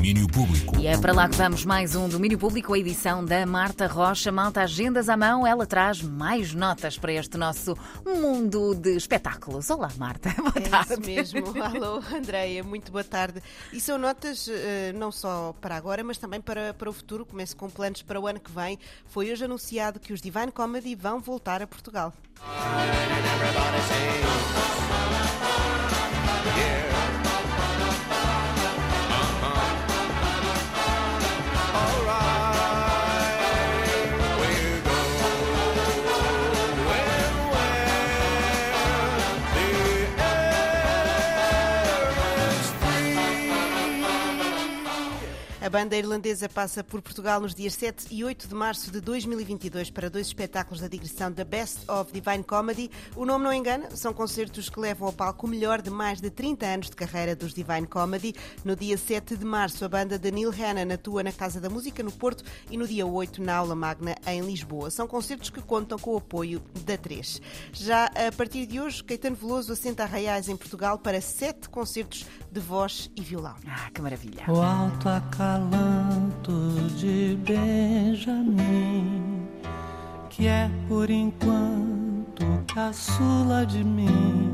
[0.00, 0.78] Domínio Público.
[0.78, 4.32] E é para lá que vamos mais um Domínio Público, a edição da Marta Rocha.
[4.32, 9.68] Malta, agendas à mão, ela traz mais notas para este nosso mundo de espetáculos.
[9.68, 10.30] Olá, Marta.
[10.40, 10.92] Boa é tarde.
[10.94, 11.52] Isso mesmo.
[11.62, 13.42] Alô, Andreia, muito boa tarde.
[13.74, 14.52] E são notas uh,
[14.94, 17.26] não só para agora, mas também para, para o futuro.
[17.26, 18.78] Começo com planos para o ano que vem.
[19.04, 22.14] Foi hoje anunciado que os Divine Comedy vão voltar a Portugal.
[45.62, 49.90] A banda irlandesa passa por Portugal nos dias 7 e 8 de março de 2022
[49.90, 52.90] para dois espetáculos da digressão da Best of Divine Comedy.
[53.14, 56.30] O nome não engana, são concertos que levam ao palco o melhor de mais de
[56.30, 58.34] 30 anos de carreira dos Divine Comedy.
[58.64, 62.02] No dia 7 de março, a banda de Neil Hannon atua na Casa da Música
[62.02, 64.90] no Porto e no dia 8 na Aula Magna em Lisboa.
[64.90, 67.38] São concertos que contam com o apoio da 3.
[67.70, 72.24] Já a partir de hoje, Caetano Veloso assenta a Reais em Portugal para sete concertos
[72.50, 73.56] de voz e violão.
[73.68, 74.44] Ah, que maravilha.
[74.48, 75.06] O alto
[75.50, 76.52] acalanto
[76.96, 79.42] de Benjamin,
[80.28, 84.48] que é por enquanto caçula de mim,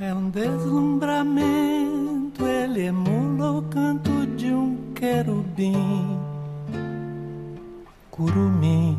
[0.00, 6.18] é um deslumbramento, ele emula o canto de um querubim,
[8.10, 8.98] curumim.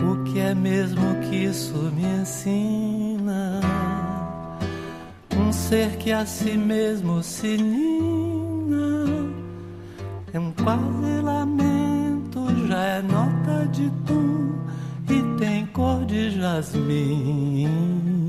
[0.00, 3.60] O que é mesmo que isso me ensina?
[5.36, 8.23] Um ser que a si mesmo se nina
[10.34, 14.52] É um quase lamento, já é nota de tom
[15.08, 18.23] E tem cor de jasmim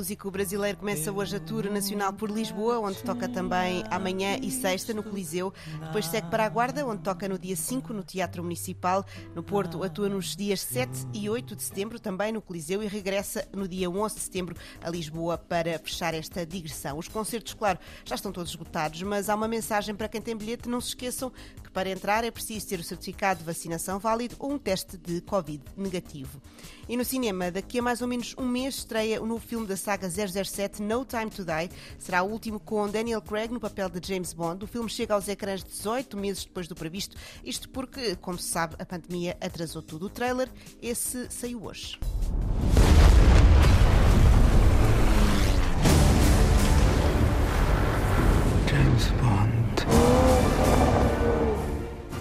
[0.00, 4.94] músico brasileiro começa hoje a tour nacional por Lisboa, onde toca também amanhã e sexta
[4.94, 5.52] no Coliseu.
[5.78, 9.04] Depois segue para a Guarda, onde toca no dia 5 no Teatro Municipal.
[9.34, 13.46] No Porto atua nos dias 7 e 8 de setembro, também no Coliseu, e regressa
[13.52, 16.96] no dia 11 de setembro a Lisboa para fechar esta digressão.
[16.96, 20.66] Os concertos, claro, já estão todos esgotados, mas há uma mensagem para quem tem bilhete:
[20.66, 21.30] não se esqueçam
[21.62, 25.20] que para entrar é preciso ter o certificado de vacinação válido ou um teste de
[25.20, 26.40] Covid negativo.
[26.88, 29.76] E no cinema, daqui a mais ou menos um mês, estreia o novo filme da
[29.90, 31.68] saga 007 No Time to Die.
[31.98, 34.64] Será o último com Daniel Craig no papel de James Bond.
[34.64, 37.16] O filme chega aos ecrãs 18 meses depois do previsto.
[37.42, 40.06] Isto porque, como se sabe, a pandemia atrasou tudo.
[40.06, 40.48] O trailer,
[40.80, 41.98] esse saiu hoje.
[48.68, 49.86] James Bond.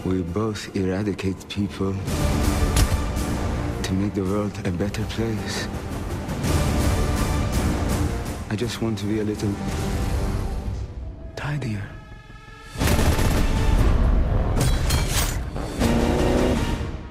[0.06, 1.94] We both eradicate people
[3.84, 5.68] to make the world a better place.
[8.52, 9.54] I just want to be a little
[11.36, 11.84] tidier.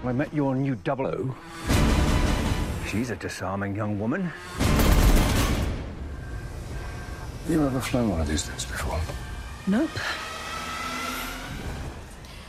[0.04, 1.36] I met your new double O.
[2.88, 4.32] She's a disarming young woman.
[7.48, 9.00] You ever flown one of these things before?
[9.68, 9.90] Nope.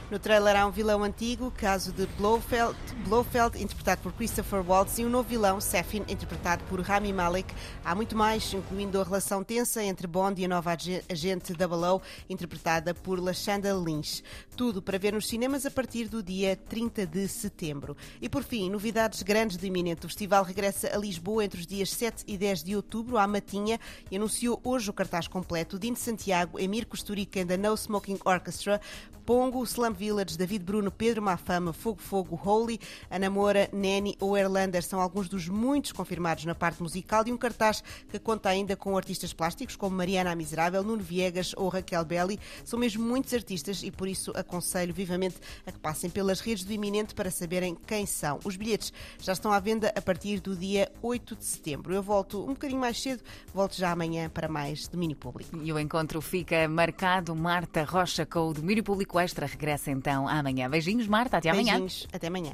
[0.09, 2.75] No trailer há um vilão antigo, caso de Blofeld,
[3.07, 7.53] Blofeld, interpretado por Christopher Waltz, e um novo vilão, Sefin, interpretado por Rami Malek.
[7.85, 10.75] Há muito mais, incluindo a relação tensa entre Bond e a nova
[11.07, 14.23] agente Double O, interpretada por Lashanda Lynch.
[14.57, 17.95] Tudo para ver nos cinemas a partir do dia 30 de setembro.
[18.19, 20.07] E por fim, novidades grandes do iminente.
[20.07, 23.79] O festival regressa a Lisboa entre os dias 7 e 10 de outubro, à Matinha,
[24.09, 25.77] e anunciou hoje o cartaz completo.
[25.77, 28.81] Dino Santiago, Emir Kusturica and the No Smoking Orchestra,
[29.29, 32.79] Pongo, Slum Village, David Bruno, Pedro Mafama, Fogo Fogo, Holy,
[33.11, 37.37] A Namora, Neni ou Erlander são alguns dos muitos confirmados na parte musical e um
[37.37, 42.39] cartaz que conta ainda com artistas plásticos como Mariana Miserável, Nuno Viegas ou Raquel Belli.
[42.65, 46.73] São mesmo muitos artistas e por isso aconselho vivamente a que passem pelas redes do
[46.73, 48.39] Iminente para saberem quem são.
[48.43, 51.93] Os bilhetes já estão à venda a partir do dia 8 de setembro.
[51.93, 53.21] Eu volto um bocadinho mais cedo,
[53.53, 55.55] volto já amanhã para mais domínio público.
[55.61, 57.35] E o encontro fica marcado.
[57.35, 58.83] Marta Rocha com o Domínio
[59.19, 60.69] Público Extra regressa então amanhã.
[60.69, 61.37] Beijinhos, Marta.
[61.37, 61.73] Até amanhã.
[61.73, 62.07] Beijinhos.
[62.11, 62.53] Até amanhã.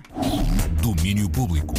[0.81, 1.73] Domínio Público.